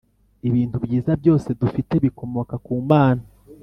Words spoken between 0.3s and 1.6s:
ibintu byiza byose